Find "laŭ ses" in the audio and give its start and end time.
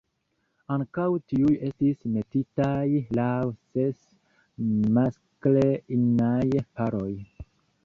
3.19-4.01